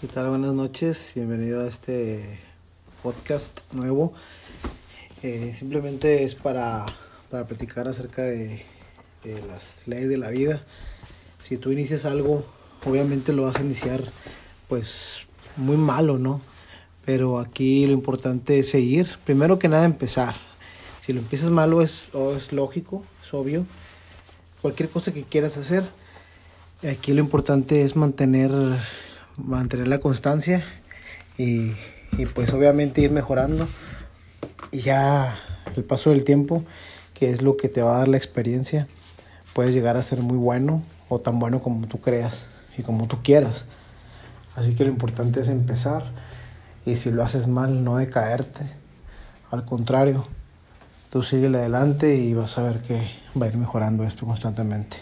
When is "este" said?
1.66-2.38